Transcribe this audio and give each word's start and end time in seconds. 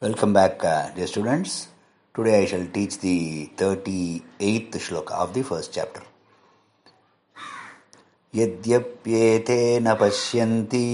Welcome 0.00 0.32
back, 0.32 0.62
uh, 0.62 0.90
dear 0.94 1.08
students. 1.08 1.66
Today 2.14 2.42
I 2.42 2.46
shall 2.46 2.64
teach 2.72 3.00
the 3.00 3.50
38th 3.56 4.78
shloka 4.84 5.10
of 5.10 5.34
the 5.34 5.42
first 5.42 5.72
chapter. 5.74 6.02
यद्यप्येते 8.34 9.58
न 9.80 9.94
पश्यन्ति 10.00 10.84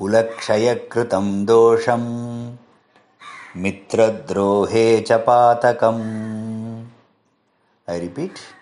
कुलक्षयकृतं 0.00 1.28
दोषम् 1.52 2.10
मित्रद्रोहे 3.62 4.86
च 5.00 5.12
पातकम् 5.28 6.04
I 7.88 7.98
repeat. 8.00 8.55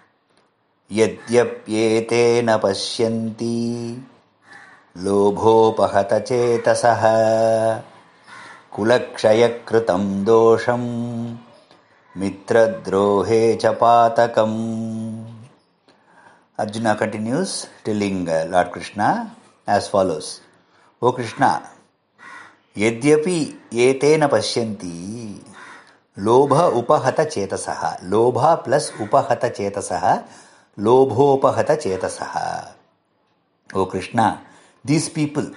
यद्यप्येतेन 0.93 2.59
पश्यन्ति। 2.59 4.07
लोभोपहतचेतसः। 4.99 7.01
कुलक्षयकृतं 8.77 10.25
दोषम्। 10.25 11.37
मित्रद्रोहे 12.21 13.55
च 13.55 13.67
पातकम्। 13.67 15.25
Arjuna 16.59 16.95
continues 16.95 17.67
telling 17.85 18.29
lord 18.29 18.75
Krishna 18.75 19.27
as 19.69 19.91
follows 19.91 20.41
O 21.03 21.13
Krishna 21.13 21.55
यद्यपि 22.79 23.63
एतेन 23.75 24.27
पश्यन्ति 24.27 25.45
लोभ 26.19 26.53
उपहत 26.53 27.21
चेतसः 27.21 27.97
लोभ 28.03 28.65
प्लस् 28.65 29.03
उपहतचेतसः 29.03 30.23
चेतसः 30.79 30.83
लोभोपहत 30.83 31.71
चेतसः 31.71 32.65
ओ 33.77 33.85
कृष्णा 33.85 34.43
दीस 34.87 35.09
पीपल 35.09 35.53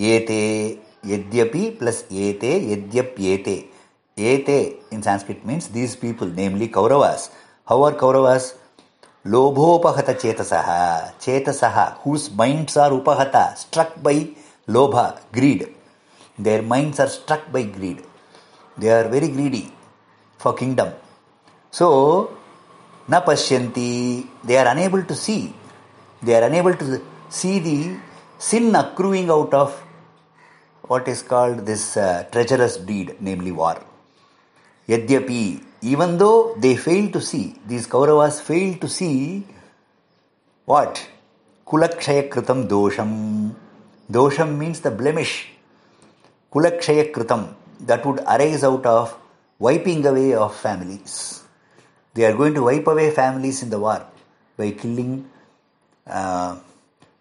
एते 0.00 0.68
यद्यपि 1.06 1.70
प्लस 1.70 2.04
एते 2.12 2.72
यद्यप्येते 2.72 3.70
एते 4.18 4.78
in 4.92 5.02
sanskrit 5.02 5.44
means 5.44 5.68
these 5.68 5.96
people 5.96 6.26
namely 6.26 6.68
kauravas 6.68 7.30
how 7.70 7.82
are 7.82 7.92
kauravas 7.92 8.52
lobhopahata 9.26 10.14
chetasaha 10.14 11.12
chetasaha 11.18 11.96
whose 12.04 12.30
minds 12.30 12.76
are 12.76 12.90
upahata 12.90 13.56
struck 13.56 14.02
by 14.02 14.28
lobha 14.68 15.18
greed 15.32 15.68
their 16.38 16.62
minds 16.62 17.00
are 17.00 17.08
struck 17.08 17.52
by 17.52 17.62
greed 17.62 18.02
they 18.78 18.90
are 18.90 19.08
very 19.08 19.28
greedy 19.28 19.72
for 20.38 20.52
kingdom 20.52 20.88
so 21.70 22.30
na 23.08 23.20
they 24.48 24.56
are 24.60 24.68
unable 24.74 25.02
to 25.02 25.14
see 25.14 25.54
they 26.22 26.34
are 26.34 26.44
unable 26.50 26.74
to 26.74 27.00
see 27.28 27.58
the 27.58 27.96
sin 28.38 28.74
accruing 28.74 29.30
out 29.30 29.52
of 29.54 29.72
what 30.82 31.06
is 31.08 31.22
called 31.22 31.58
this 31.66 31.96
uh, 31.96 32.24
treacherous 32.32 32.76
deed 32.76 33.16
namely 33.20 33.52
war 33.52 33.76
Yadyapi, 34.88 35.64
even 35.80 36.18
though 36.18 36.54
they 36.58 36.76
fail 36.76 37.10
to 37.10 37.20
see, 37.20 37.54
these 37.66 37.86
Kauravas 37.86 38.42
fail 38.42 38.76
to 38.78 38.88
see 38.88 39.46
what? 40.66 41.08
Kulakshaya 41.66 42.28
kritam 42.28 42.68
dosham. 42.68 43.54
Dosham 44.10 44.58
means 44.58 44.80
the 44.80 44.90
blemish. 44.90 45.48
Kulakshaya 46.52 47.12
kritam, 47.12 47.54
that 47.80 48.04
would 48.04 48.20
arise 48.20 48.62
out 48.62 48.84
of 48.84 49.16
wiping 49.58 50.04
away 50.04 50.34
of 50.34 50.54
families. 50.54 51.43
They 52.14 52.24
are 52.24 52.34
going 52.34 52.54
to 52.54 52.62
wipe 52.62 52.86
away 52.86 53.10
families 53.10 53.62
in 53.62 53.70
the 53.70 53.78
war 53.78 54.06
by 54.56 54.70
killing 54.70 55.28
uh, 56.06 56.58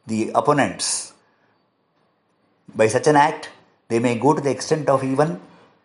the 0.06 0.32
opponents. 0.36 1.14
By 2.76 2.88
such 2.88 3.08
an 3.08 3.16
act, 3.16 3.50
they 3.88 4.00
may 4.00 4.16
go 4.18 4.34
to 4.34 4.42
the 4.42 4.52
extent 4.52 4.90
of 4.90 5.04
even 5.04 5.40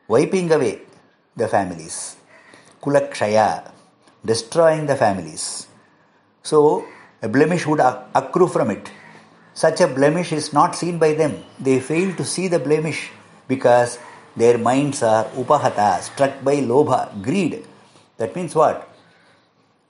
wiping 0.08 0.52
away 0.52 0.82
the 1.36 1.48
families. 1.48 2.16
Kulakshaya, 2.82 3.70
destroying 4.24 4.86
the 4.86 4.96
families. 4.96 5.66
So, 6.42 6.84
a 7.22 7.28
blemish 7.28 7.66
would 7.66 7.80
accrue 7.80 8.48
from 8.48 8.70
it. 8.70 8.90
Such 9.54 9.80
a 9.80 9.88
blemish 9.88 10.32
is 10.32 10.52
not 10.52 10.76
seen 10.76 10.98
by 10.98 11.14
them. 11.14 11.44
They 11.58 11.80
fail 11.80 12.14
to 12.14 12.24
see 12.24 12.48
the 12.48 12.58
blemish 12.58 13.10
because 13.48 13.98
their 14.36 14.56
minds 14.56 15.02
are 15.02 15.24
upahata, 15.24 16.00
struck 16.00 16.44
by 16.44 16.56
lobha, 16.56 17.20
greed. 17.22 17.66
That 18.18 18.36
means 18.36 18.54
what? 18.54 18.87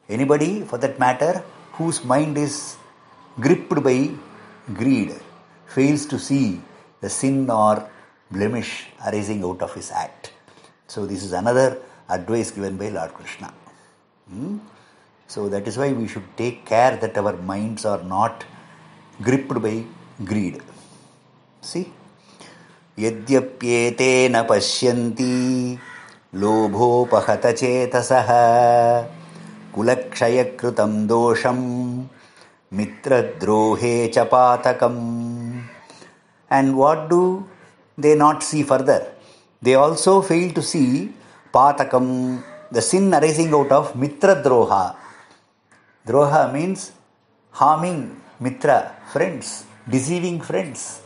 Anybody, 0.10 0.62
for 0.62 0.78
that 0.78 1.00
matter, 1.00 1.44
whose 1.74 2.04
mind 2.04 2.38
is 2.38 2.78
gripped 3.40 3.84
by 3.84 4.12
greed 4.74 5.14
fails 5.68 6.06
to 6.06 6.20
see 6.20 6.62
the 7.02 7.10
sin 7.10 7.50
or 7.50 7.90
blemish 8.32 8.88
arising 9.08 9.44
out 9.44 9.62
of 9.62 9.74
his 9.74 9.92
act. 9.92 10.32
So, 10.88 11.06
this 11.06 11.24
is 11.24 11.34
another 11.34 11.80
advice 12.10 12.52
given 12.52 12.78
by 12.78 12.90
Lord 12.90 13.14
Krishna. 13.14 13.54
Hmm? 14.30 14.58
So, 15.28 15.50
that 15.50 15.68
is 15.68 15.78
why 15.78 15.94
we 15.94 16.08
should 16.08 16.26
take 16.38 16.66
care 16.66 16.96
that 16.98 17.18
our 17.18 17.36
minds 17.38 17.86
are 17.86 18.04
not 18.04 18.46
gripped 19.22 19.62
by 19.62 19.84
greed. 20.24 20.62
See? 21.62 21.92
यद्यप्येते 23.00 24.30
न 24.30 24.42
पश्यन्ति 24.50 25.80
लोभोपहतचेतसः 26.42 28.30
कुलक्षयकृतं 29.78 31.06
दोषं 31.08 31.62
मित्रद्रोहे 32.78 33.96
च 34.16 34.28
पातकम् 34.34 35.02
And 36.58 36.78
what 36.78 37.10
do 37.10 37.48
they 37.98 38.16
not 38.16 38.44
see 38.44 38.64
further? 38.64 39.02
They 39.62 39.76
also 39.76 40.22
fail 40.22 40.52
to 40.58 40.62
see 40.62 41.14
patakam, 41.54 42.44
the 42.72 42.82
sin 42.82 43.14
arising 43.14 43.54
out 43.54 43.72
of 43.72 43.96
mitra 43.96 44.36
droha. 44.44 44.96
Droha 46.08 46.52
means 46.54 46.92
harming 47.52 48.22
mitra, 48.40 48.96
friends, 49.12 49.66
deceiving 49.90 50.42
friends. 50.42 51.02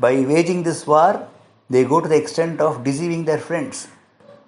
By 0.00 0.14
waging 0.32 0.62
this 0.62 0.86
war, 0.86 1.28
they 1.70 1.84
go 1.84 2.00
to 2.00 2.08
the 2.08 2.16
extent 2.16 2.60
of 2.60 2.82
deceiving 2.82 3.24
their 3.24 3.38
friends. 3.38 3.88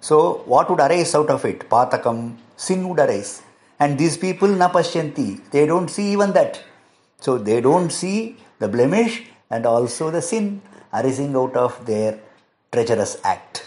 So, 0.00 0.42
what 0.46 0.70
would 0.70 0.80
arise 0.80 1.14
out 1.14 1.28
of 1.28 1.44
it? 1.44 1.68
Patakam, 1.68 2.36
sin 2.55 2.87
would 2.89 2.99
arise. 2.99 3.41
And 3.79 3.97
these 3.97 4.17
people, 4.17 4.47
na 4.47 4.69
pashyanti, 4.69 5.49
they 5.51 5.65
don't 5.65 5.89
see 5.89 6.11
even 6.13 6.33
that. 6.33 6.63
So, 7.19 7.37
they 7.37 7.61
don't 7.61 7.89
see 7.89 8.37
the 8.59 8.67
blemish 8.67 9.23
and 9.49 9.65
also 9.65 10.11
the 10.11 10.21
sin 10.21 10.61
arising 10.93 11.35
out 11.35 11.55
of 11.55 11.85
their 11.85 12.19
treacherous 12.71 13.17
act. 13.23 13.63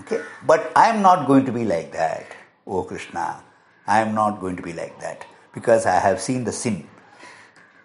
Okay? 0.00 0.20
But 0.46 0.72
I 0.76 0.88
am 0.90 1.02
not 1.02 1.26
going 1.26 1.44
to 1.46 1.52
be 1.52 1.64
like 1.64 1.92
that, 1.92 2.26
oh 2.66 2.82
Krishna. 2.82 3.42
I 3.86 4.00
am 4.00 4.14
not 4.14 4.40
going 4.40 4.56
to 4.56 4.62
be 4.62 4.72
like 4.72 5.00
that 5.00 5.26
because 5.54 5.86
I 5.86 5.98
have 5.98 6.20
seen 6.20 6.44
the 6.44 6.52
sin. 6.52 6.86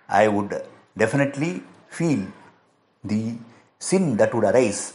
I 0.10 0.28
would 0.28 0.62
definitely 0.98 1.64
feel 1.88 2.28
the 3.04 3.36
sin 3.80 4.18
that 4.18 4.34
would 4.34 4.44
arise 4.44 4.94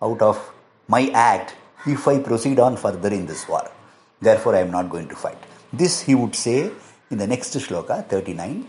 out 0.00 0.22
of 0.22 0.52
my 0.88 1.10
act 1.12 1.54
if 1.86 2.06
I 2.06 2.18
proceed 2.20 2.58
on 2.58 2.76
further 2.76 3.08
in 3.08 3.26
this 3.26 3.48
war 3.48 3.70
Therefore, 4.23 4.55
I 4.55 4.59
am 4.59 4.71
not 4.71 4.89
going 4.89 5.07
to 5.07 5.15
fight. 5.15 5.37
This 5.71 6.01
he 6.01 6.15
would 6.15 6.35
say 6.35 6.71
in 7.09 7.17
the 7.17 7.27
next 7.27 7.53
shloka 7.53 8.05
39. 8.07 8.67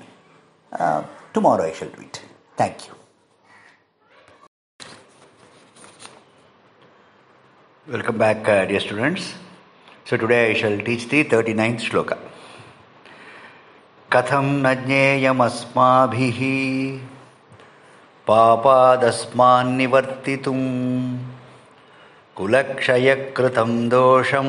Uh, 0.73 1.03
tomorrow 1.35 1.65
I 1.65 1.73
shall 1.73 1.89
do 1.89 2.03
it. 2.03 2.23
Thank 2.57 2.87
you. 2.87 2.95
Welcome 7.89 8.19
back, 8.19 8.49
uh, 8.49 8.67
dear 8.67 8.81
students. 8.81 9.35
So 10.05 10.17
today 10.17 10.51
I 10.51 10.55
shall 10.55 10.79
teach 10.79 11.09
the 11.09 11.25
39th 11.25 11.91
shloka. 11.91 12.19
कथं 14.13 14.47
न 14.63 14.65
ज्ञेयमस्माभिः 14.87 16.39
पापादस्मान्निवर्तितुं 18.27 20.61
कुलक्षयकृतं 22.37 23.71
दोषं 23.89 24.49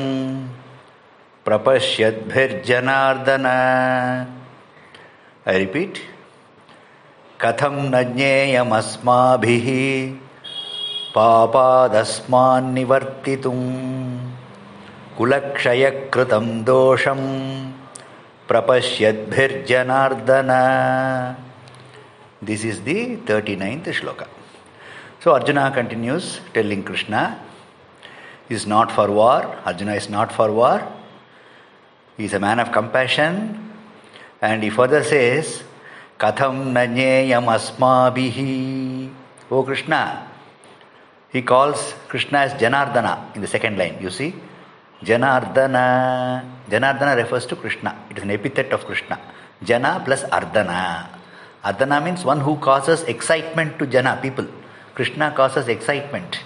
प्रपश्यद्भिर्जनार्दन। 1.46 3.46
ऐ 5.48 5.58
repeat 5.58 5.94
कथम 7.40 7.90
न 7.94 8.14
ज्ञेयमस्मा 8.14 9.37
पापादस्मावर्ति 11.16 13.37
कुलक्षयकृत 15.19 16.32
दोषं 16.64 17.19
प्रपश्यद्भिर्जनार्दन। 18.48 20.48
This 22.44 22.66
is 22.66 22.81
the 22.81 23.25
thirty 23.31 23.56
ninth 23.56 23.90
shloka 23.90 24.22
so 25.25 25.31
Arjuna 25.31 25.70
continues 25.70 26.54
telling 26.54 26.84
Krishna 26.84 27.28
is 28.50 28.69
not 28.69 28.90
for 28.90 29.10
war 29.10 29.62
Arjuna 29.66 29.94
is 29.94 30.12
not 30.12 30.28
for 30.28 30.50
war 30.50 31.06
He 32.16 32.24
is 32.24 32.32
a 32.32 32.40
man 32.40 32.60
of 32.60 32.72
compassion. 32.72 33.72
And 34.40 34.62
he 34.62 34.70
further 34.70 35.02
says, 35.02 35.62
katham 36.18 36.72
na 36.72 36.80
jneyam 36.80 37.46
asmabihi. 37.46 39.10
O 39.50 39.58
oh 39.58 39.62
Krishna, 39.62 40.28
he 41.30 41.42
calls 41.42 41.94
Krishna 42.08 42.38
as 42.38 42.52
Janardana 42.54 43.34
in 43.34 43.40
the 43.40 43.46
second 43.46 43.78
line. 43.78 43.98
You 44.00 44.10
see? 44.10 44.34
Janardana. 45.02 46.44
Janardana 46.68 47.16
refers 47.16 47.46
to 47.46 47.56
Krishna. 47.56 47.96
It 48.10 48.19
is 48.19 48.24
an 48.24 48.30
epithet 48.30 48.72
of 48.72 48.84
Krishna. 48.86 49.20
Jana 49.62 50.02
plus 50.04 50.24
Ardana. 50.24 51.08
Ardana 51.64 52.04
means 52.04 52.24
one 52.24 52.40
who 52.40 52.56
causes 52.56 53.02
excitement 53.04 53.78
to 53.78 53.86
Jana, 53.86 54.19
people. 54.20 54.46
Krishna 54.94 55.30
causes 55.30 55.69
excitement 55.69 56.40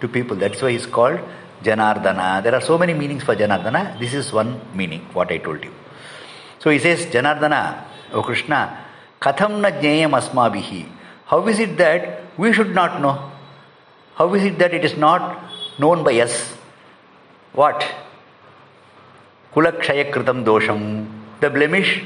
to 0.00 0.08
people. 0.08 0.36
That's 0.36 0.62
why 0.62 0.72
he's 0.72 0.86
called 0.86 1.20
Janardana. 1.62 2.42
There 2.42 2.54
are 2.54 2.60
so 2.60 2.78
many 2.78 2.94
meanings 2.94 3.22
for 3.22 3.34
Janardana. 3.34 3.98
This 3.98 4.14
is 4.14 4.32
one 4.32 4.60
meaning, 4.74 5.00
what 5.12 5.30
I 5.30 5.38
told 5.38 5.64
you. 5.64 5.72
So 6.58 6.70
he 6.70 6.78
says, 6.78 7.06
Janardana, 7.06 7.84
O 8.12 8.22
Krishna, 8.22 8.84
Katham 9.20 9.60
na 9.60 9.70
jneyam 9.70 10.12
asmabihi. 10.20 10.86
How 11.26 11.46
is 11.48 11.58
it 11.58 11.76
that 11.78 12.22
we 12.38 12.52
should 12.52 12.74
not 12.74 13.00
know? 13.00 13.30
How 14.14 14.32
is 14.34 14.44
it 14.44 14.58
that 14.58 14.72
it 14.72 14.84
is 14.84 14.96
not 14.96 15.42
known 15.78 16.04
by 16.04 16.20
us? 16.20 16.54
What? 17.52 17.84
Kulakshaya 19.54 20.12
kritam 20.12 20.44
dosham. 20.44 21.08
The 21.40 21.50
blemish 21.50 22.02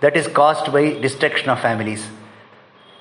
that 0.00 0.16
is 0.16 0.26
caused 0.28 0.72
by 0.72 0.94
destruction 1.00 1.48
of 1.50 1.60
families. 1.60 2.08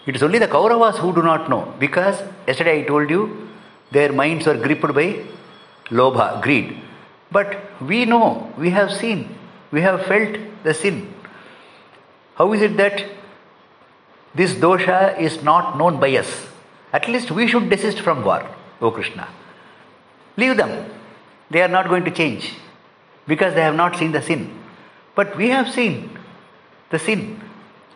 It 0.06 0.16
is 0.16 0.24
only 0.24 0.40
the 0.40 0.48
Kauravas 0.48 0.98
who 0.98 1.14
do 1.14 1.22
not 1.22 1.50
know 1.50 1.74
because 1.80 2.22
yesterday 2.48 2.82
I 2.82 2.84
told 2.84 3.10
you 3.10 3.50
their 3.92 4.12
minds 4.12 4.48
were 4.48 4.58
gripped 4.58 4.94
by 4.94 5.24
lobha, 5.92 6.42
greed. 6.42 6.78
But 7.32 7.60
we 7.82 8.06
know, 8.06 8.52
we 8.58 8.70
have 8.72 8.92
seen, 8.92 9.36
we 9.72 9.82
have 9.82 10.06
felt 10.06 10.38
the 10.64 10.74
sin. 10.74 11.14
How 12.36 12.52
is 12.54 12.62
it 12.62 12.78
that 12.78 13.06
this 14.34 14.54
dosha 14.54 15.20
is 15.20 15.44
not 15.44 15.78
known 15.78 16.00
by 16.00 16.16
us? 16.18 16.48
At 16.94 17.08
least 17.08 17.32
we 17.32 17.48
should 17.48 17.70
desist 17.70 18.00
from 18.00 18.24
war, 18.24 18.44
O 18.82 18.92
Krishna. 18.92 19.28
Leave 20.38 20.58
them. 20.58 20.90
They 21.50 21.62
are 21.62 21.68
not 21.68 21.90
going 21.90 22.06
to 22.06 22.12
change 22.12 22.54
because 23.28 23.54
they 23.54 23.62
have 23.62 23.76
not 23.76 23.98
seen 23.98 24.12
the 24.12 24.22
sin. 24.22 24.58
But 25.16 25.36
we 25.38 25.50
have 25.50 25.70
seen 25.70 26.18
the 26.90 27.00
sin 27.00 27.42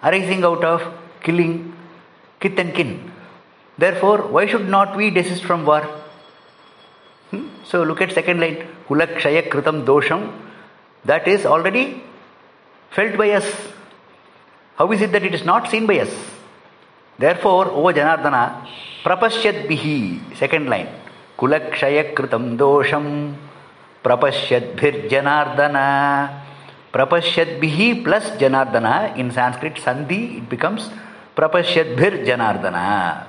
arising 0.04 0.44
out 0.44 0.64
of 0.64 0.82
killing 1.22 1.74
kith 2.40 2.58
and 2.60 2.74
kin. 2.74 3.12
Therefore, 3.78 4.20
why 4.28 4.46
should 4.46 4.68
not 4.70 4.96
we 4.96 5.10
desist 5.10 5.44
from 5.44 5.66
war? 5.66 5.88
So 7.66 7.84
look 7.84 8.02
at 8.02 8.12
second 8.12 8.40
line. 8.40 8.68
Kulakshaya 8.88 9.50
kritam 9.50 9.86
dosham. 9.86 10.32
That 11.04 11.28
is 11.28 11.46
already 11.46 12.02
felt 12.92 13.18
by 13.18 13.32
us. 13.32 13.46
How 14.76 14.92
is 14.92 15.02
it 15.02 15.12
that 15.12 15.24
it 15.24 15.34
is 15.34 15.44
not 15.44 15.70
seen 15.70 15.88
by 15.88 16.00
us? 16.00 16.14
Therefore, 17.18 17.72
O 17.72 17.84
Janardana, 17.86 18.68
prapashyad 19.04 19.68
bihi. 19.68 20.36
Second 20.38 20.68
line. 20.68 20.90
Kulakshaya 21.38 22.14
kritam 22.14 22.58
dosham. 22.58 23.36
Prapashyad 24.04 24.76
bhir 24.76 25.10
Janardana. 25.10 26.42
Prapashyad 26.94 27.60
bihi 27.60 28.04
plus 28.04 28.24
Janardana. 28.32 29.16
In 29.18 29.32
Sanskrit, 29.32 29.76
Sandhi, 29.76 30.38
it 30.38 30.50
becomes 30.50 30.90
Prapashyad 31.36 31.96
bhir 31.96 32.26
Janardana. 32.26 33.26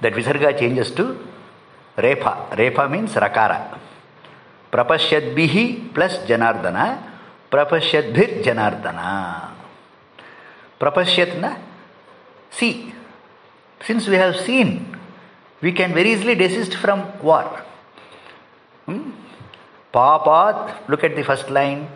That 0.00 0.12
Visarga 0.14 0.58
changes 0.58 0.90
to 0.92 1.27
Repha. 1.98 2.48
Repha 2.50 2.88
means 2.90 3.12
Rakara. 3.12 3.76
Prapashyad 4.70 5.34
bihi 5.34 5.92
plus 5.92 6.18
Janardana. 6.18 7.02
Prapashyad 7.50 8.14
bhir 8.14 8.44
Janardana. 8.44 9.50
Prapashyat 10.78 11.40
na? 11.40 11.56
See. 12.50 12.94
Since 13.82 14.08
we 14.08 14.16
have 14.16 14.36
seen, 14.36 14.96
we 15.60 15.72
can 15.72 15.92
very 15.94 16.12
easily 16.12 16.34
desist 16.34 16.74
from 16.74 17.12
war. 17.22 17.64
Hmm? 18.86 19.10
Papat, 19.92 20.88
look 20.88 21.04
at 21.04 21.14
the 21.16 21.22
first 21.22 21.50
line. 21.50 21.88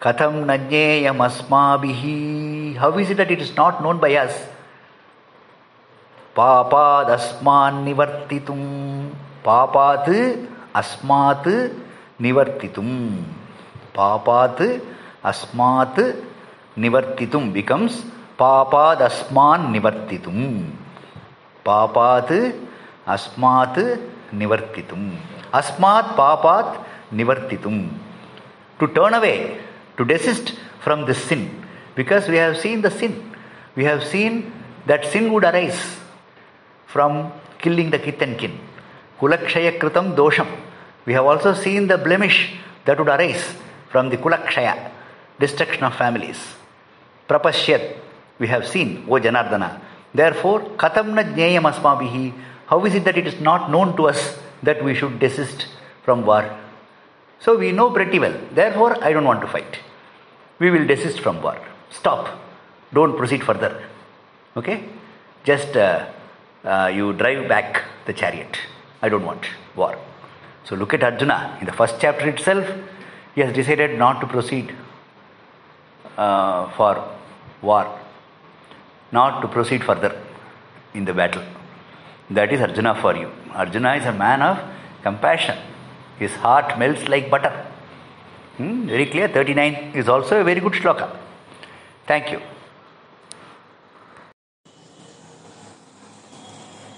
Katham 0.00 0.44
najneyam 0.44 1.18
asmabihi. 1.18 2.76
How 2.76 2.96
is 2.98 3.10
it 3.10 3.16
that 3.16 3.30
it 3.30 3.40
is 3.40 3.50
not 6.38 6.72
known 6.72 7.04
by 7.04 7.14
us? 7.14 7.34
Papad 7.38 7.42
asman 7.42 7.84
nivartitum. 7.84 9.10
Papat 9.44 10.38
asmat 10.74 11.72
nivartitum. 12.20 13.24
Papat 13.94 14.80
asmat 15.24 16.16
nivartitum 16.76 17.52
becomes 17.52 18.04
papad 18.38 19.00
asman 19.00 19.72
nivartitum. 19.72 20.70
Papat 21.64 22.54
asmat 23.06 23.98
nivartitum. 24.32 25.16
Asmat 25.52 26.16
papat 26.16 26.84
nivartitum. 27.12 27.88
To 28.78 28.86
turn 28.86 29.14
away, 29.14 29.60
to 29.96 30.04
desist 30.04 30.54
from 30.82 31.04
this 31.04 31.18
sin. 31.24 31.64
Because 31.96 32.28
we 32.28 32.36
have 32.36 32.56
seen 32.56 32.80
the 32.80 32.90
sin. 32.90 33.34
We 33.74 33.84
from 36.88 37.32
killing 37.58 37.90
the 37.90 37.98
kith 37.98 38.20
and 38.22 38.38
kin. 38.38 38.58
Kulakshaya 39.20 39.78
kritam 39.78 40.16
dosham. 40.16 40.48
We 41.06 41.12
have 41.12 41.24
also 41.24 41.54
seen 41.54 41.86
the 41.86 41.98
blemish 41.98 42.54
that 42.84 42.98
would 42.98 43.08
arise 43.08 43.44
from 43.90 44.10
the 44.10 44.16
kulakshaya, 44.16 44.90
destruction 45.38 45.84
of 45.84 45.94
families. 45.94 46.38
Prapashyat, 47.28 47.96
we 48.38 48.46
have 48.48 48.66
seen, 48.66 49.04
O 49.08 49.12
Janardana. 49.12 49.80
Therefore, 50.14 50.60
katham 50.76 51.14
na 51.14 51.22
jneyam 51.22 51.70
asmabihi. 51.70 52.32
How 52.66 52.84
is 52.84 52.94
it 52.94 53.04
that 53.04 53.18
it 53.18 53.26
is 53.26 53.40
not 53.40 53.70
known 53.70 53.96
to 53.96 54.08
us 54.08 54.38
that 54.62 54.82
we 54.82 54.94
should 54.94 55.18
desist 55.18 55.66
from 56.04 56.24
war? 56.24 56.44
So 57.40 57.56
we 57.56 57.72
know 57.72 57.90
pretty 57.90 58.18
well. 58.18 58.34
Therefore, 58.52 59.02
I 59.02 59.12
don't 59.12 59.24
want 59.24 59.40
to 59.42 59.46
fight. 59.46 59.78
We 60.58 60.70
will 60.70 60.86
desist 60.86 61.20
from 61.20 61.40
war. 61.42 61.58
Stop. 61.90 62.28
Don't 62.92 63.16
proceed 63.16 63.44
further. 63.44 63.82
Okay? 64.56 64.84
Just 65.44 65.76
uh, 65.76 66.06
uh, 66.64 66.90
you 66.94 67.12
drive 67.12 67.48
back 67.48 67.82
the 68.06 68.12
chariot. 68.12 68.58
I 69.02 69.08
don't 69.08 69.24
want 69.24 69.44
war. 69.76 69.98
So 70.64 70.76
look 70.76 70.92
at 70.94 71.02
Arjuna. 71.02 71.58
In 71.60 71.66
the 71.66 71.72
first 71.72 71.96
chapter 72.00 72.28
itself, 72.28 72.66
he 73.34 73.40
has 73.40 73.54
decided 73.54 73.98
not 73.98 74.20
to 74.20 74.26
proceed 74.26 74.74
uh, 76.16 76.70
for 76.76 77.08
war, 77.62 77.98
not 79.12 79.40
to 79.40 79.48
proceed 79.48 79.84
further 79.84 80.20
in 80.94 81.04
the 81.04 81.14
battle. 81.14 81.42
That 82.30 82.52
is 82.52 82.60
Arjuna 82.60 83.00
for 83.00 83.16
you. 83.16 83.30
Arjuna 83.52 83.94
is 83.94 84.04
a 84.04 84.12
man 84.12 84.42
of 84.42 84.58
compassion. 85.02 85.56
His 86.18 86.32
heart 86.32 86.78
melts 86.78 87.08
like 87.08 87.30
butter. 87.30 87.66
Hmm, 88.56 88.86
very 88.88 89.06
clear. 89.06 89.28
39 89.28 89.92
is 89.94 90.08
also 90.08 90.40
a 90.40 90.44
very 90.44 90.60
good 90.60 90.72
shloka. 90.72 91.08
Thank 92.06 92.32
you. 92.32 92.40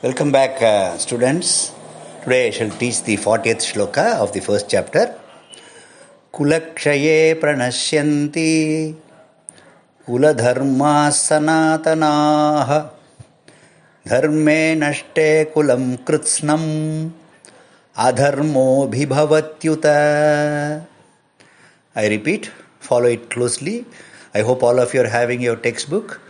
Welcome 0.03 0.33
back, 0.33 0.63
uh, 0.63 0.97
students. 0.97 1.73
Today 2.25 2.47
I 2.47 2.51
shall 2.53 2.71
teach 2.71 3.03
the 3.03 3.19
40th 3.19 3.61
shloka 3.71 4.19
of 4.19 4.33
the 4.33 4.41
first 4.41 4.67
chapter. 4.71 5.15
कुलक्षये 6.33 7.35
प्रणश्यन्ति 7.43 8.53
कुलधर्माः 10.07 11.11
सनातनाः 11.17 12.71
धर्मे 14.09 14.75
नष्टे 14.83 15.29
कुलं 15.55 15.85
कृत्स्नम् 16.09 16.65
अधर्मोऽभिभवत्युत 18.07 19.87
I 21.95 22.09
repeat, 22.09 22.51
follow 22.79 23.11
it 23.19 23.29
closely. 23.29 23.85
I 24.33 24.41
hope 24.41 24.63
all 24.63 24.79
of 24.79 24.95
you 24.95 25.03
are 25.03 25.09
having 25.19 25.43
your 25.43 25.57
textbook 25.57 26.23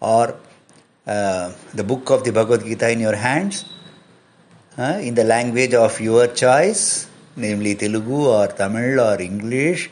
or 0.00 0.36
uh, 1.05 1.51
the 1.73 1.83
book 1.83 2.09
of 2.09 2.23
the 2.23 2.31
Bhagavad 2.31 2.65
Gita 2.65 2.89
in 2.89 2.99
your 2.99 3.15
hands 3.15 3.65
uh, 4.77 4.99
in 5.01 5.15
the 5.15 5.23
language 5.23 5.73
of 5.73 5.99
your 5.99 6.27
choice, 6.27 7.07
namely 7.35 7.75
Telugu 7.75 8.27
or 8.27 8.47
Tamil 8.47 8.99
or 8.99 9.21
English 9.21 9.89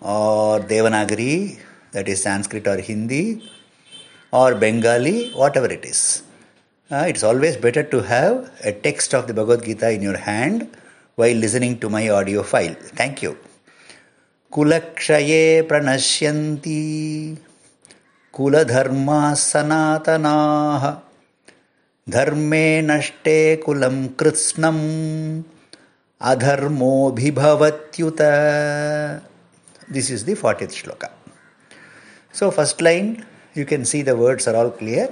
or 0.00 0.60
Devanagari, 0.60 1.58
that 1.92 2.08
is 2.08 2.22
Sanskrit 2.22 2.66
or 2.66 2.78
Hindi, 2.78 3.42
or 4.32 4.54
Bengali, 4.54 5.30
whatever 5.32 5.66
it 5.66 5.84
is. 5.84 6.22
Uh, 6.90 7.04
it's 7.08 7.22
always 7.22 7.56
better 7.56 7.82
to 7.82 8.00
have 8.00 8.50
a 8.62 8.72
text 8.72 9.14
of 9.14 9.26
the 9.26 9.34
Bhagavad 9.34 9.64
Gita 9.64 9.90
in 9.90 10.02
your 10.02 10.16
hand 10.16 10.70
while 11.16 11.34
listening 11.34 11.78
to 11.80 11.88
my 11.88 12.08
audio 12.08 12.42
file. 12.42 12.74
Thank 12.74 13.22
you. 13.22 13.36
कुलक्षये 14.52 15.62
प्रणश्यन्ति 15.68 16.82
कुलधर्मा 18.33 19.33
सनातना 19.33 20.35
धर्मे 22.07 22.65
नष्टे 22.81 23.39
कुलं 23.65 24.05
कृत्न 24.19 24.63
अधर्मो 26.21 26.29
अधर्मोभिभवत्युत 26.29 28.21
this 29.93 30.11
is 30.11 30.25
the 30.25 30.33
fortieth 30.33 30.75
shloka 30.75 31.05
so 32.33 32.49
first 32.49 32.81
line 32.81 33.15
you 33.57 33.65
can 33.65 33.83
see 33.91 34.01
the 34.03 34.15
words 34.21 34.47
are 34.49 34.55
all 34.55 34.69
clear 34.79 35.09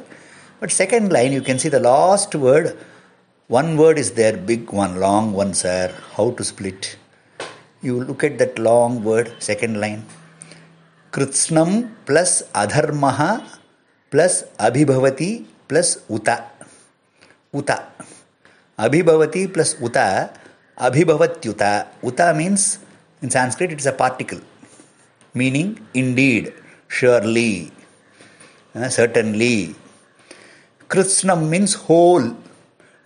but 0.62 0.72
second 0.72 1.12
line 1.14 1.34
you 1.34 1.42
can 1.42 1.58
see 1.58 1.70
the 1.70 1.82
last 1.86 2.36
word 2.46 2.70
one 3.50 3.76
word 3.78 4.00
is 4.00 4.14
there 4.14 4.38
big 4.48 4.74
one 4.74 4.96
long 5.00 5.36
one 5.36 5.52
sir 5.64 5.94
how 6.18 6.32
to 6.32 6.44
split 6.44 6.86
you 7.86 8.00
look 8.02 8.24
at 8.26 8.38
that 8.42 8.60
long 8.60 9.04
word 9.06 9.40
second 9.42 9.78
line 9.78 10.04
Kritsnam 11.12 11.90
plus 12.06 12.44
adharmaha 12.54 13.42
plus 14.12 14.44
abhibhavati 14.58 15.46
plus 15.68 16.02
uta. 16.10 16.50
Uta. 17.54 17.90
Abhibhavati 18.78 19.52
plus 19.52 19.76
uta. 19.82 20.32
Abhibhavatyuta. 20.80 21.88
Uta 22.02 22.34
means, 22.34 22.80
in 23.22 23.30
Sanskrit, 23.30 23.72
it 23.74 23.80
is 23.80 23.86
a 23.86 23.92
particle, 23.92 24.40
meaning 25.34 25.78
indeed, 25.94 26.54
surely, 26.88 27.70
uh, 28.74 28.88
certainly. 28.88 29.76
Kritsnam 30.88 31.50
means 31.50 31.74
whole. 31.74 32.34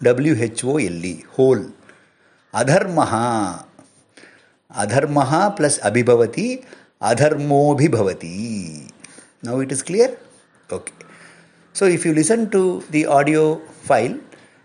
W 0.04 0.36
H 0.38 0.64
O 0.66 0.78
L 0.78 1.06
E. 1.06 1.26
Whole. 1.32 1.72
Adharmaha. 2.54 3.66
Adharmaha 4.70 5.56
plus 5.56 5.80
abhibhavati. 5.80 6.64
Adharmobhibhavati. 7.12 8.90
Now 9.44 9.60
it 9.60 9.72
is 9.72 9.84
clear? 9.84 10.18
Okay. 10.72 10.94
So 11.74 11.86
if 11.86 12.06
you 12.06 12.14
listen 12.14 12.50
to 12.52 12.82
the 12.92 13.06
audio 13.08 13.60
file 13.90 14.18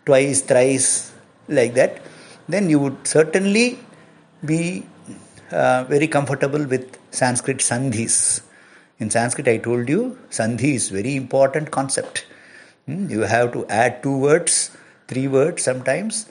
twice, 0.07 0.40
thrice, 0.42 1.12
like 1.49 1.75
that, 1.75 2.00
then 2.49 2.71
you 2.71 2.78
would 2.78 3.07
certainly 3.07 3.78
be 4.45 4.87
uh, 5.50 5.85
very 5.85 6.07
comfortable 6.07 6.64
with 6.64 6.99
Sanskrit 7.11 7.59
sandhis. 7.59 8.42
In 9.00 9.11
Sanskrit, 9.11 9.49
I 9.49 9.59
told 9.59 9.88
you, 9.88 10.18
sandhi 10.30 10.75
is 10.75 10.90
very 10.90 11.16
important 11.16 11.71
concept. 11.71 12.26
Hmm? 12.87 13.09
You 13.11 13.21
have 13.23 13.52
to 13.52 13.66
add 13.66 14.02
two 14.02 14.16
words, 14.16 14.71
three 15.09 15.28
words 15.28 15.62
sometimes, 15.62 16.26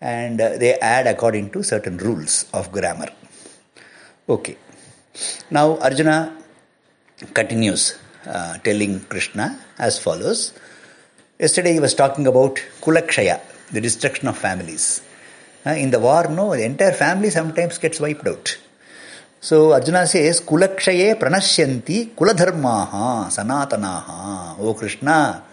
and 0.00 0.40
uh, 0.40 0.58
they 0.58 0.74
add 0.78 1.06
according 1.06 1.50
to 1.50 1.62
certain 1.62 1.96
rules 1.98 2.46
of 2.52 2.70
grammar. 2.72 3.08
Okay. 4.28 4.56
Now 5.50 5.78
Arjuna 5.78 6.36
continues 7.34 7.98
uh, 8.26 8.58
telling 8.58 9.00
Krishna 9.00 9.58
as 9.78 9.98
follows. 9.98 10.52
Yesterday 11.38 11.72
he 11.74 11.80
was 11.80 11.94
talking 11.94 12.26
about 12.26 12.56
Kulakshaya, 12.80 13.40
the 13.72 13.80
destruction 13.80 14.28
of 14.28 14.36
families. 14.36 15.02
Uh, 15.66 15.70
in 15.70 15.90
the 15.90 15.98
war, 15.98 16.28
no, 16.28 16.54
the 16.54 16.64
entire 16.64 16.92
family 16.92 17.30
sometimes 17.30 17.78
gets 17.78 18.00
wiped 18.00 18.26
out. 18.26 18.58
So 19.40 19.72
Arjuna 19.72 20.06
says, 20.06 20.40
Kulakshaye 20.40 21.18
pranashyanti 21.18 22.14
kuladharmaha 22.14 23.26
sanatanaha. 23.26 24.56
Oh 24.58 24.74
Krishna, 24.74 25.44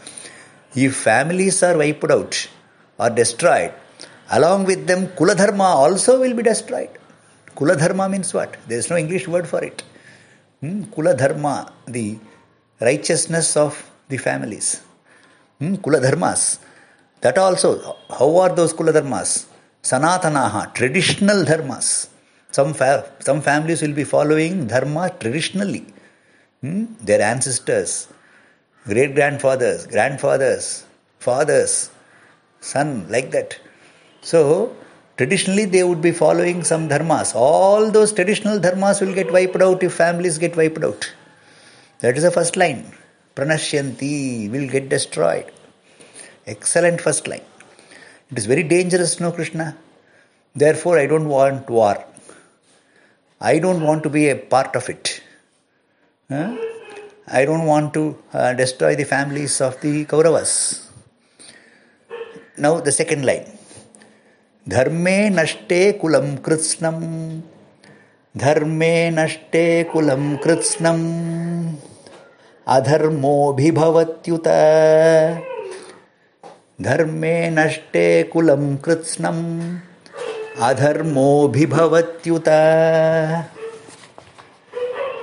if 0.76 0.96
families 0.96 1.62
are 1.64 1.78
wiped 1.78 2.10
out 2.10 2.50
or 2.98 3.10
destroyed, 3.10 3.74
along 4.32 4.66
with 4.66 4.88
them 4.88 5.08
Kuladharma 5.10 5.76
also 5.76 6.20
will 6.20 6.34
be 6.34 6.44
destroyed. 6.44 6.90
Kuladharma 7.56 8.10
means 8.12 8.34
what? 8.34 8.58
There 8.68 8.78
is 8.78 8.90
no 8.90 8.98
English 8.98 9.28
word 9.28 9.48
for 9.48 9.64
it. 9.64 9.84
Hmm? 10.62 10.84
Kuladharma, 10.84 11.72
the 11.88 12.20
righteousness 12.82 13.56
of 13.56 13.90
the 14.10 14.18
families. 14.18 14.82
Hmm? 15.60 15.76
Kuladharmas. 15.76 16.60
That 17.22 17.38
also, 17.38 17.98
how 18.10 18.38
are 18.38 18.54
those 18.54 18.74
Kuladharmas? 18.74 19.46
Sanatanaha, 19.82 20.74
traditional 20.74 21.46
dharmas. 21.46 22.10
Some, 22.52 22.74
fa- 22.74 23.10
some 23.20 23.42
families 23.42 23.82
will 23.82 23.94
be 23.94 24.04
following 24.04 24.68
dharma 24.68 25.12
traditionally. 25.20 25.86
Hmm? 26.62 26.86
Their 27.02 27.22
ancestors, 27.22 28.08
great 28.86 29.14
grandfathers, 29.16 29.88
grandfathers, 29.88 30.86
fathers, 31.20 31.90
son, 32.60 33.08
like 33.10 33.32
that. 33.32 33.60
So, 34.22 34.76
traditionally 35.18 35.66
they 35.66 35.84
would 35.84 36.02
be 36.02 36.12
following 36.12 36.64
some 36.64 36.90
dharmas. 36.90 37.34
All 37.36 37.92
those 37.92 38.12
traditional 38.14 38.60
dharmas 38.60 39.02
will 39.02 39.14
get 39.14 39.32
wiped 39.32 39.62
out 39.62 39.84
if 39.84 39.94
families 39.94 40.38
get 40.38 40.56
wiped 40.56 40.84
out. 40.84 41.12
That 42.00 42.18
is 42.18 42.24
the 42.24 42.32
first 42.32 42.58
line. 42.58 42.92
Pranashyanti 43.36 44.50
will 44.52 44.70
get 44.70 44.90
destroyed. 44.90 45.52
Excellent 46.48 47.02
first 47.02 47.28
line. 47.28 47.46
It 48.32 48.38
is 48.38 48.46
very 48.46 48.64
dangerous, 48.64 49.20
no 49.20 49.32
Krishna. 49.32 49.78
Therefore, 50.56 50.98
I 50.98 51.06
don't 51.06 51.28
want 51.28 51.70
war. 51.70 52.04
I 53.42 53.60
don't 53.60 53.82
want 53.82 54.04
to 54.04 54.10
be 54.10 54.30
a 54.30 54.36
part 54.36 54.76
of 54.76 54.90
it. 54.90 55.22
Huh? 56.30 56.56
I 57.28 57.44
don't 57.46 57.66
want 57.66 57.94
to 57.96 58.18
uh, 58.34 58.54
destroy 58.54 58.96
the 58.96 59.04
families 59.04 59.60
of 59.60 59.80
the 59.82 60.06
Kauravas. 60.06 60.88
Now, 62.58 62.80
the 62.80 62.92
second 62.92 63.26
line. 63.26 63.46
धर्मे 64.68 65.18
नष्टे 65.30 65.80
कुलम 66.02 66.36
कृत्स्नम 66.46 66.96
धर्मे 68.36 68.94
नष्टे 69.12 69.66
कुलम 69.92 70.36
कृत्स्नम 70.44 71.02
अधर्मोभिभवत्युत 72.68 74.48
धर्मे 76.82 77.34
नष्टे 77.50 78.08
कुलम 78.34 78.76
कृत्स्नम 78.86 79.38
अधर्मोभिभवत्युत 80.70 82.50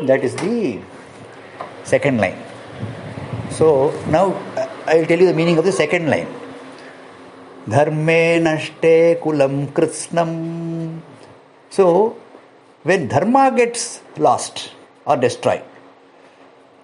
that 0.07 0.25
is 0.25 0.37
the 0.37 0.79
second 1.91 2.21
line 2.21 3.51
so 3.59 3.73
now 4.11 4.33
I 4.59 4.97
will 4.97 5.05
tell 5.07 5.23
you 5.23 5.33
the 5.33 5.37
meaning 5.37 5.59
of 5.59 5.67
the 5.67 5.75
second 5.75 6.09
line 6.09 6.27
धर्मे 7.71 8.39
नष्टे 8.43 8.93
कुलम 9.23 9.65
कृष्णम 9.75 10.31
so 11.73 11.85
when 12.85 13.07
dharma 13.09 13.49
gets 13.57 13.85
lost 14.21 14.61
or 15.07 15.19
destroyed 15.19 15.61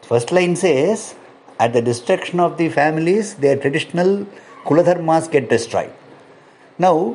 first 0.03 0.33
line 0.33 0.55
says 0.55 1.01
at 1.63 1.73
the 1.77 1.83
destruction 1.85 2.41
of 2.41 2.53
the 2.63 2.69
families 2.75 3.35
their 3.41 3.59
traditional 3.61 4.15
कुलधर्मास 4.67 5.29
get 5.33 5.49
destroyed 5.51 5.91
now 6.79 7.11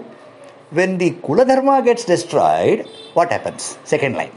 when 0.73 0.97
the 0.97 1.09
kuladharma 1.23 1.79
gets 1.87 2.07
destroyed 2.07 2.83
what 3.17 3.31
happens 3.31 3.69
second 3.89 4.15
line 4.15 4.31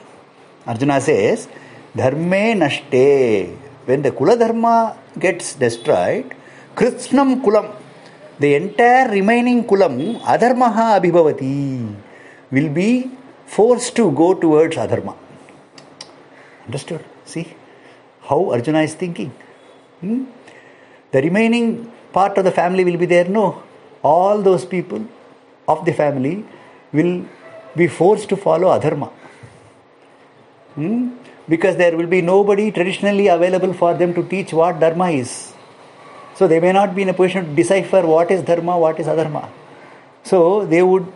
Arjuna 0.67 0.99
says 1.09 1.17
धर्मे 1.97 2.43
नष्टे 2.55 3.03
when 3.89 4.03
the 4.03 4.15
kuladharma 4.19 4.77
gets 5.19 5.59
destroyed 5.61 6.35
कृष्णम 6.79 7.35
कुलम 7.41 7.69
the 8.39 8.55
entire 8.55 9.09
remaining 9.09 9.65
Kulam, 9.65 10.21
Adharmaha 10.21 11.01
Abhibhavati, 11.01 11.95
will 12.51 12.69
be 12.69 13.11
forced 13.47 13.97
to 13.97 14.11
go 14.11 14.35
towards 14.35 14.77
Adharma. 14.77 15.17
Understood? 16.67 17.05
See 17.25 17.55
how 18.23 18.51
Arjuna 18.51 18.83
is 18.83 18.95
thinking. 18.95 19.31
Hmm? 20.01 20.25
The 21.13 21.23
remaining 21.23 21.91
part 22.13 22.37
of 22.39 22.45
the 22.45 22.51
family 22.51 22.85
will 22.85 22.97
be 22.97 23.07
there. 23.07 23.25
No. 23.25 23.63
All 24.03 24.43
those 24.43 24.65
people 24.65 25.07
of 25.69 25.85
the 25.85 25.93
family 25.93 26.45
will 26.93 27.25
be 27.75 27.87
forced 27.87 28.29
to 28.31 28.37
follow 28.37 28.69
Adharma. 28.79 29.11
Hmm? 30.75 31.17
Because 31.49 31.77
there 31.77 31.97
will 31.97 32.07
be 32.07 32.21
nobody 32.21 32.71
traditionally 32.71 33.29
available 33.29 33.73
for 33.73 33.95
them 33.95 34.13
to 34.15 34.23
teach 34.25 34.53
what 34.53 34.81
Dharma 34.81 35.11
is. 35.11 35.53
So 36.37 36.47
they 36.47 36.61
may 36.61 36.73
not 36.73 36.95
be 36.95 37.03
in 37.03 37.09
a 37.09 37.15
position 37.15 37.47
to 37.47 37.55
decipher 37.55 38.07
what 38.07 38.31
is 38.31 38.43
Dharma, 38.43 38.79
what 38.79 39.01
is 39.01 39.07
Adharma. 39.07 39.49
So 40.23 40.67
they 40.67 40.83
would 40.83 41.07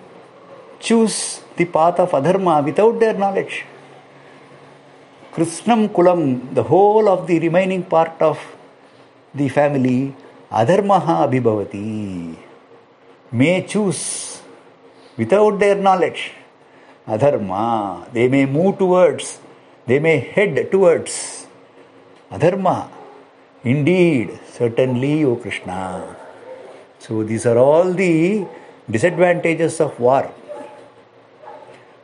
choose 0.78 1.42
the 1.56 1.66
path 1.66 2.00
of 2.00 2.10
Adharma 2.12 2.64
without 2.64 2.98
their 2.98 3.14
knowledge. 3.14 3.64
Krishnam 5.32 5.88
Kulam, 5.90 6.54
the 6.54 6.62
whole 6.62 7.08
of 7.08 7.26
the 7.26 7.38
remaining 7.38 7.84
part 7.84 8.20
of 8.20 8.38
the 9.34 9.48
family, 9.48 10.14
Adharmaha 10.50 11.28
Abhibhavati, 11.28 12.36
may 13.30 13.62
choose 13.66 14.42
without 15.16 15.58
their 15.58 15.76
knowledge. 15.76 16.32
Adharma, 17.06 18.10
they 18.12 18.26
may 18.26 18.46
move 18.46 18.78
towards 18.78 19.38
they 19.90 19.98
may 19.98 20.18
head 20.20 20.70
towards 20.70 21.46
adharma. 22.30 22.88
Indeed, 23.62 24.38
certainly, 24.50 25.22
O 25.24 25.36
Krishna. 25.36 26.16
So, 26.98 27.22
these 27.22 27.44
are 27.44 27.58
all 27.58 27.92
the 27.92 28.46
disadvantages 28.90 29.80
of 29.80 29.98
war. 30.00 30.32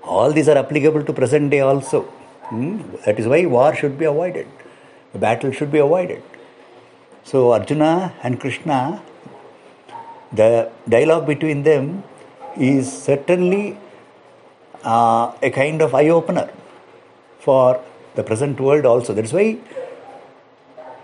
All 0.02 0.32
these 0.32 0.48
are 0.48 0.58
applicable 0.58 1.02
to 1.04 1.12
present 1.12 1.50
day 1.50 1.60
also. 1.60 2.02
Hmm? 2.50 2.82
That 3.04 3.18
is 3.18 3.26
why 3.26 3.46
war 3.46 3.75
should 3.75 3.98
be 3.98 4.04
avoided. 4.04 4.46
The 5.12 5.18
battle 5.18 5.50
should 5.50 5.72
be 5.72 5.78
avoided. 5.78 6.22
So, 7.25 7.52
Arjuna 7.52 8.12
and 8.22 8.38
Krishna, 8.38 9.02
the 10.32 10.70
dialogue 10.88 11.26
between 11.26 11.62
them 11.62 12.04
is 12.56 12.92
certainly 13.02 13.78
uh, 14.84 15.32
a 15.42 15.50
kind 15.50 15.80
of 15.80 15.94
eye 15.94 16.08
opener 16.08 16.50
for 17.40 17.82
the 18.14 18.22
present 18.22 18.60
world 18.60 18.84
also. 18.84 19.14
That's 19.14 19.32
why 19.32 19.58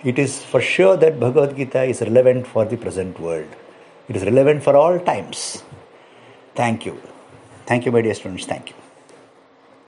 it 0.04 0.18
is 0.18 0.42
for 0.42 0.60
sure 0.60 0.96
that 0.96 1.20
Bhagavad 1.20 1.56
Gita 1.56 1.84
is 1.84 2.00
relevant 2.00 2.46
for 2.46 2.64
the 2.64 2.76
present 2.76 3.18
world. 3.20 3.48
It 4.08 4.16
is 4.16 4.24
relevant 4.24 4.62
for 4.62 4.76
all 4.76 4.98
times. 4.98 5.62
Thank 6.54 6.86
you. 6.86 7.00
Thank 7.66 7.86
you, 7.86 7.92
my 7.92 8.02
dear 8.02 8.14
students. 8.14 8.44
Thank 8.46 8.70
you. 8.70 8.81